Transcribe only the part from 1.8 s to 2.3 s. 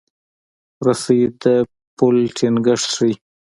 پل